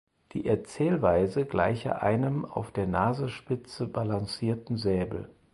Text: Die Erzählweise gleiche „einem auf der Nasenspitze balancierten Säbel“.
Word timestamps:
Die 0.33 0.47
Erzählweise 0.47 1.45
gleiche 1.45 2.01
„einem 2.01 2.43
auf 2.43 2.71
der 2.71 2.87
Nasenspitze 2.87 3.85
balancierten 3.85 4.75
Säbel“. 4.79 5.29